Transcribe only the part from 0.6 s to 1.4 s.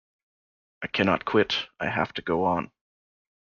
I cannot